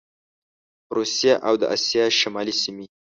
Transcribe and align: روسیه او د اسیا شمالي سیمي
روسیه 0.95 1.33
او 1.47 1.53
د 1.61 1.63
اسیا 1.75 2.05
شمالي 2.19 2.53
سیمي 2.61 2.85